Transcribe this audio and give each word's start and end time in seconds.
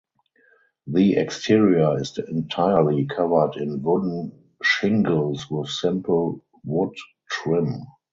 The 0.87 1.17
exterior 1.17 1.99
is 2.01 2.17
entirely 2.17 3.05
covered 3.05 3.55
in 3.57 3.83
wooden 3.83 4.31
shingles 4.63 5.47
with 5.51 5.69
simple 5.69 6.43
wood 6.63 6.97
trim. 7.29 7.83